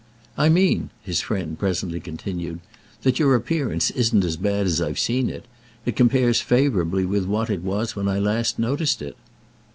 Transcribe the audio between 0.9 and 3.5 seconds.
his friend presently continued, "that your